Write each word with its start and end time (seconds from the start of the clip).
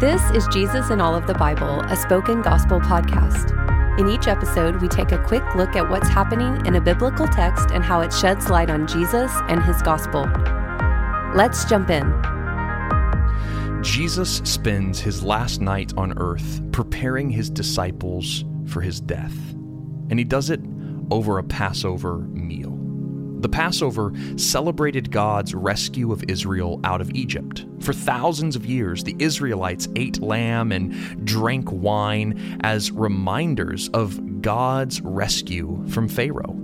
This 0.00 0.22
is 0.30 0.48
Jesus 0.48 0.88
in 0.88 0.98
All 1.00 1.14
of 1.14 1.26
the 1.26 1.34
Bible, 1.34 1.80
a 1.82 1.94
spoken 1.94 2.40
gospel 2.40 2.80
podcast. 2.80 3.54
In 3.98 4.08
each 4.08 4.28
episode, 4.28 4.80
we 4.80 4.88
take 4.88 5.12
a 5.12 5.22
quick 5.22 5.42
look 5.54 5.76
at 5.76 5.90
what's 5.90 6.08
happening 6.08 6.64
in 6.64 6.76
a 6.76 6.80
biblical 6.80 7.28
text 7.28 7.70
and 7.70 7.84
how 7.84 8.00
it 8.00 8.10
sheds 8.10 8.48
light 8.48 8.70
on 8.70 8.86
Jesus 8.86 9.30
and 9.48 9.62
his 9.62 9.82
gospel. 9.82 10.26
Let's 11.34 11.66
jump 11.66 11.90
in. 11.90 12.10
Jesus 13.82 14.40
spends 14.44 15.00
his 15.00 15.22
last 15.22 15.60
night 15.60 15.92
on 15.98 16.16
earth 16.16 16.62
preparing 16.72 17.28
his 17.28 17.50
disciples 17.50 18.44
for 18.66 18.80
his 18.80 19.02
death, 19.02 19.36
and 20.08 20.18
he 20.18 20.24
does 20.24 20.48
it 20.48 20.60
over 21.10 21.36
a 21.36 21.44
Passover 21.44 22.20
meal. 22.20 22.89
The 23.40 23.48
Passover 23.48 24.12
celebrated 24.36 25.10
God's 25.10 25.54
rescue 25.54 26.12
of 26.12 26.24
Israel 26.28 26.80
out 26.84 27.00
of 27.00 27.10
Egypt. 27.12 27.64
For 27.80 27.92
thousands 27.92 28.54
of 28.54 28.66
years, 28.66 29.02
the 29.02 29.16
Israelites 29.18 29.88
ate 29.96 30.20
lamb 30.20 30.72
and 30.72 31.24
drank 31.24 31.72
wine 31.72 32.58
as 32.62 32.90
reminders 32.90 33.88
of 33.90 34.42
God's 34.42 35.00
rescue 35.00 35.82
from 35.88 36.08
Pharaoh. 36.08 36.54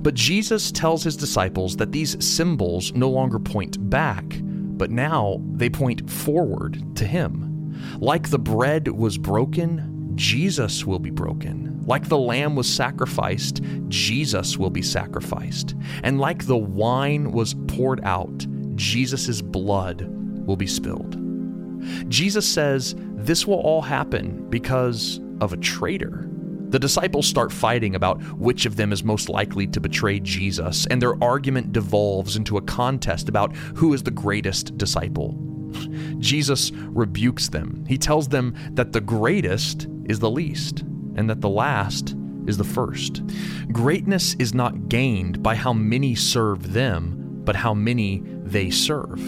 But 0.00 0.14
Jesus 0.14 0.70
tells 0.70 1.02
his 1.02 1.16
disciples 1.16 1.76
that 1.76 1.92
these 1.92 2.24
symbols 2.24 2.92
no 2.94 3.10
longer 3.10 3.38
point 3.38 3.90
back, 3.90 4.24
but 4.40 4.90
now 4.90 5.42
they 5.54 5.70
point 5.70 6.08
forward 6.10 6.96
to 6.96 7.04
Him. 7.04 7.98
Like 7.98 8.30
the 8.30 8.38
bread 8.38 8.88
was 8.88 9.18
broken, 9.18 10.12
Jesus 10.14 10.84
will 10.84 10.98
be 10.98 11.10
broken. 11.10 11.71
Like 11.86 12.08
the 12.08 12.18
lamb 12.18 12.54
was 12.54 12.72
sacrificed, 12.72 13.60
Jesus 13.88 14.56
will 14.56 14.70
be 14.70 14.82
sacrificed. 14.82 15.74
And 16.04 16.20
like 16.20 16.46
the 16.46 16.56
wine 16.56 17.32
was 17.32 17.54
poured 17.66 18.00
out, 18.04 18.46
Jesus' 18.76 19.42
blood 19.42 20.06
will 20.46 20.56
be 20.56 20.66
spilled. 20.66 21.18
Jesus 22.08 22.48
says 22.48 22.94
this 22.98 23.46
will 23.46 23.60
all 23.60 23.82
happen 23.82 24.48
because 24.48 25.20
of 25.40 25.52
a 25.52 25.56
traitor. 25.56 26.28
The 26.68 26.78
disciples 26.78 27.26
start 27.26 27.52
fighting 27.52 27.96
about 27.96 28.22
which 28.38 28.64
of 28.64 28.76
them 28.76 28.92
is 28.92 29.04
most 29.04 29.28
likely 29.28 29.66
to 29.66 29.80
betray 29.80 30.20
Jesus, 30.20 30.86
and 30.86 31.02
their 31.02 31.22
argument 31.22 31.72
devolves 31.72 32.36
into 32.36 32.56
a 32.56 32.62
contest 32.62 33.28
about 33.28 33.54
who 33.56 33.92
is 33.92 34.04
the 34.04 34.10
greatest 34.10 34.78
disciple. 34.78 35.36
Jesus 36.18 36.70
rebukes 36.72 37.48
them. 37.48 37.84
He 37.88 37.98
tells 37.98 38.28
them 38.28 38.54
that 38.70 38.92
the 38.92 39.00
greatest 39.00 39.88
is 40.06 40.20
the 40.20 40.30
least 40.30 40.84
and 41.16 41.28
that 41.28 41.40
the 41.40 41.48
last 41.48 42.14
is 42.46 42.56
the 42.56 42.64
first. 42.64 43.22
Greatness 43.72 44.34
is 44.34 44.54
not 44.54 44.88
gained 44.88 45.42
by 45.42 45.54
how 45.54 45.72
many 45.72 46.14
serve 46.14 46.72
them, 46.72 47.40
but 47.44 47.56
how 47.56 47.74
many 47.74 48.22
they 48.44 48.70
serve. 48.70 49.20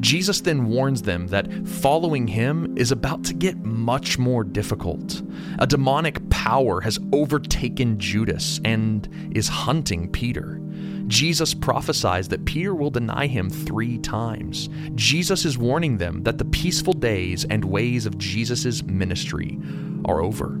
Jesus 0.00 0.40
then 0.40 0.66
warns 0.66 1.02
them 1.02 1.28
that 1.28 1.66
following 1.66 2.26
him 2.26 2.76
is 2.76 2.92
about 2.92 3.24
to 3.24 3.34
get 3.34 3.64
much 3.64 4.18
more 4.18 4.44
difficult. 4.44 5.22
A 5.58 5.66
demonic 5.66 6.28
power 6.30 6.80
has 6.80 6.98
overtaken 7.12 7.98
Judas 7.98 8.60
and 8.64 9.08
is 9.34 9.48
hunting 9.48 10.10
Peter. 10.10 10.60
Jesus 11.06 11.54
prophesies 11.54 12.28
that 12.28 12.44
Peter 12.44 12.74
will 12.74 12.90
deny 12.90 13.26
him 13.26 13.48
three 13.48 13.98
times. 13.98 14.68
Jesus 14.94 15.44
is 15.44 15.56
warning 15.56 15.96
them 15.96 16.22
that 16.24 16.38
the 16.38 16.44
peaceful 16.44 16.92
days 16.92 17.44
and 17.44 17.64
ways 17.64 18.04
of 18.04 18.18
Jesus' 18.18 18.82
ministry 18.82 19.58
are 20.04 20.20
over. 20.20 20.60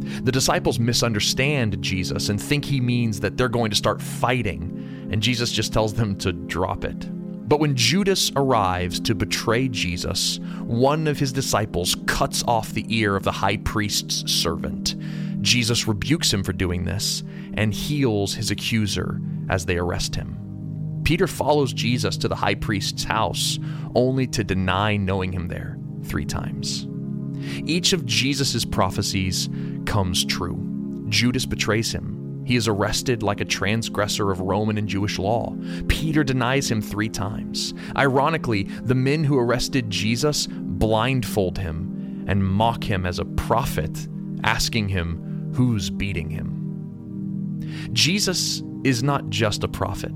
The 0.00 0.32
disciples 0.32 0.78
misunderstand 0.78 1.80
Jesus 1.82 2.28
and 2.28 2.40
think 2.40 2.64
he 2.64 2.80
means 2.80 3.20
that 3.20 3.36
they're 3.36 3.48
going 3.48 3.70
to 3.70 3.76
start 3.76 4.02
fighting, 4.02 5.08
and 5.10 5.22
Jesus 5.22 5.52
just 5.52 5.72
tells 5.72 5.94
them 5.94 6.16
to 6.18 6.32
drop 6.32 6.84
it. 6.84 7.08
But 7.48 7.60
when 7.60 7.76
Judas 7.76 8.32
arrives 8.36 8.98
to 9.00 9.14
betray 9.14 9.68
Jesus, 9.68 10.38
one 10.62 11.06
of 11.06 11.18
his 11.18 11.32
disciples 11.32 11.96
cuts 12.06 12.42
off 12.48 12.72
the 12.72 12.86
ear 12.88 13.16
of 13.16 13.22
the 13.22 13.32
high 13.32 13.58
priest's 13.58 14.30
servant. 14.32 14.96
Jesus 15.42 15.86
rebukes 15.86 16.32
him 16.32 16.42
for 16.42 16.54
doing 16.54 16.84
this 16.84 17.22
and 17.54 17.74
heals 17.74 18.34
his 18.34 18.50
accuser 18.50 19.20
as 19.50 19.66
they 19.66 19.76
arrest 19.76 20.14
him. 20.14 20.40
Peter 21.04 21.26
follows 21.26 21.74
Jesus 21.74 22.16
to 22.16 22.28
the 22.28 22.34
high 22.34 22.54
priest's 22.54 23.04
house, 23.04 23.58
only 23.94 24.26
to 24.28 24.42
deny 24.42 24.96
knowing 24.96 25.30
him 25.30 25.48
there 25.48 25.78
three 26.02 26.24
times. 26.24 26.88
Each 27.66 27.92
of 27.92 28.06
Jesus' 28.06 28.64
prophecies 28.64 29.48
comes 29.86 30.24
true. 30.24 31.06
Judas 31.08 31.46
betrays 31.46 31.92
him. 31.92 32.42
He 32.46 32.56
is 32.56 32.68
arrested 32.68 33.22
like 33.22 33.40
a 33.40 33.46
transgressor 33.46 34.30
of 34.30 34.40
Roman 34.40 34.76
and 34.76 34.88
Jewish 34.88 35.18
law. 35.18 35.56
Peter 35.88 36.22
denies 36.22 36.70
him 36.70 36.82
three 36.82 37.08
times. 37.08 37.72
Ironically, 37.96 38.64
the 38.82 38.94
men 38.94 39.24
who 39.24 39.38
arrested 39.38 39.88
Jesus 39.88 40.46
blindfold 40.50 41.56
him 41.58 42.24
and 42.28 42.44
mock 42.44 42.84
him 42.84 43.06
as 43.06 43.18
a 43.18 43.24
prophet, 43.24 44.08
asking 44.42 44.88
him, 44.88 45.52
Who's 45.54 45.88
beating 45.88 46.30
him? 46.30 47.88
Jesus 47.92 48.62
is 48.84 49.02
not 49.02 49.30
just 49.30 49.64
a 49.64 49.68
prophet, 49.68 50.14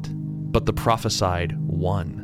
but 0.53 0.67
the 0.67 0.73
prophesied 0.73 1.57
one. 1.59 2.18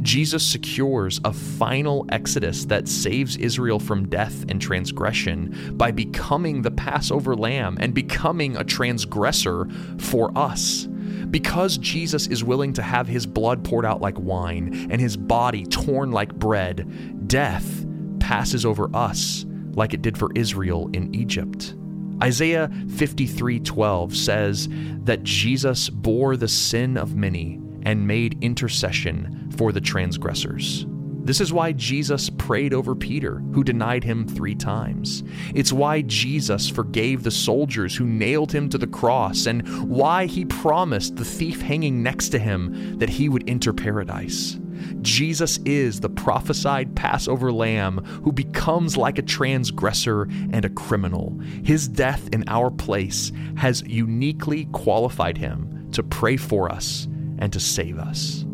Jesus 0.00 0.44
secures 0.44 1.20
a 1.24 1.32
final 1.32 2.06
exodus 2.10 2.64
that 2.66 2.88
saves 2.88 3.36
Israel 3.36 3.78
from 3.78 4.08
death 4.08 4.44
and 4.48 4.60
transgression 4.60 5.74
by 5.76 5.90
becoming 5.90 6.62
the 6.62 6.70
Passover 6.70 7.34
lamb 7.34 7.76
and 7.80 7.94
becoming 7.94 8.56
a 8.56 8.64
transgressor 8.64 9.68
for 9.98 10.36
us. 10.36 10.88
Because 11.30 11.78
Jesus 11.78 12.26
is 12.26 12.44
willing 12.44 12.72
to 12.74 12.82
have 12.82 13.06
his 13.06 13.26
blood 13.26 13.64
poured 13.64 13.86
out 13.86 14.00
like 14.00 14.18
wine 14.18 14.88
and 14.90 15.00
his 15.00 15.16
body 15.16 15.64
torn 15.64 16.10
like 16.10 16.34
bread, 16.34 17.28
death 17.28 17.86
passes 18.20 18.66
over 18.66 18.94
us 18.94 19.46
like 19.74 19.94
it 19.94 20.02
did 20.02 20.18
for 20.18 20.30
Israel 20.34 20.90
in 20.92 21.14
Egypt. 21.14 21.74
Isaiah 22.22 22.70
53:12 22.88 24.14
says 24.14 24.68
that 25.04 25.22
Jesus 25.24 25.90
bore 25.90 26.36
the 26.36 26.48
sin 26.48 26.96
of 26.96 27.16
many 27.16 27.58
and 27.84 28.06
made 28.06 28.42
intercession 28.42 29.50
for 29.56 29.72
the 29.72 29.80
transgressors. 29.80 30.86
This 31.24 31.40
is 31.40 31.52
why 31.52 31.70
Jesus 31.70 32.30
prayed 32.30 32.74
over 32.74 32.96
Peter, 32.96 33.38
who 33.52 33.62
denied 33.62 34.02
him 34.02 34.26
three 34.26 34.56
times. 34.56 35.22
It's 35.54 35.72
why 35.72 36.02
Jesus 36.02 36.68
forgave 36.68 37.22
the 37.22 37.30
soldiers 37.30 37.94
who 37.94 38.04
nailed 38.04 38.50
him 38.50 38.68
to 38.70 38.78
the 38.78 38.88
cross, 38.88 39.46
and 39.46 39.88
why 39.88 40.26
he 40.26 40.44
promised 40.44 41.14
the 41.14 41.24
thief 41.24 41.60
hanging 41.60 42.02
next 42.02 42.30
to 42.30 42.40
him 42.40 42.98
that 42.98 43.08
he 43.08 43.28
would 43.28 43.48
enter 43.48 43.72
paradise. 43.72 44.58
Jesus 45.02 45.58
is 45.64 46.00
the 46.00 46.08
prophesied 46.10 46.96
Passover 46.96 47.52
lamb 47.52 47.98
who 48.24 48.32
becomes 48.32 48.96
like 48.96 49.18
a 49.18 49.22
transgressor 49.22 50.22
and 50.52 50.64
a 50.64 50.70
criminal. 50.70 51.38
His 51.62 51.86
death 51.86 52.28
in 52.32 52.42
our 52.48 52.68
place 52.68 53.30
has 53.56 53.82
uniquely 53.82 54.64
qualified 54.72 55.38
him 55.38 55.88
to 55.92 56.02
pray 56.02 56.36
for 56.36 56.68
us 56.68 57.06
and 57.42 57.52
to 57.52 57.58
save 57.58 57.98
us. 57.98 58.44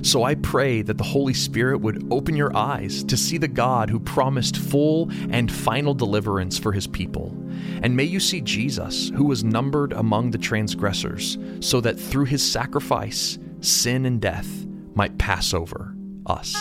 So 0.00 0.24
I 0.24 0.36
pray 0.36 0.80
that 0.82 0.96
the 0.96 1.04
Holy 1.04 1.34
Spirit 1.34 1.78
would 1.82 2.10
open 2.10 2.34
your 2.34 2.56
eyes 2.56 3.04
to 3.04 3.16
see 3.16 3.36
the 3.36 3.46
God 3.46 3.90
who 3.90 4.00
promised 4.00 4.56
full 4.56 5.10
and 5.30 5.52
final 5.52 5.92
deliverance 5.92 6.58
for 6.58 6.72
his 6.72 6.86
people. 6.86 7.36
And 7.82 7.94
may 7.94 8.04
you 8.04 8.20
see 8.20 8.40
Jesus, 8.40 9.10
who 9.10 9.24
was 9.24 9.44
numbered 9.44 9.92
among 9.92 10.30
the 10.30 10.38
transgressors, 10.38 11.36
so 11.60 11.80
that 11.82 12.00
through 12.00 12.24
his 12.24 12.42
sacrifice, 12.48 13.38
sin 13.60 14.06
and 14.06 14.20
death 14.20 14.48
might 14.94 15.18
pass 15.18 15.52
over 15.52 15.94
us. 16.24 16.56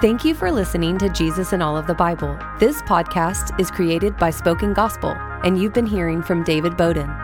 Thank 0.00 0.24
you 0.24 0.34
for 0.34 0.52
listening 0.52 0.98
to 0.98 1.08
Jesus 1.08 1.52
in 1.52 1.62
All 1.62 1.76
of 1.76 1.88
the 1.88 1.94
Bible. 1.94 2.38
This 2.60 2.80
podcast 2.82 3.58
is 3.58 3.72
created 3.72 4.16
by 4.18 4.30
Spoken 4.30 4.72
Gospel, 4.72 5.16
and 5.42 5.60
you've 5.60 5.72
been 5.72 5.86
hearing 5.86 6.22
from 6.22 6.44
David 6.44 6.76
Bowden. 6.76 7.23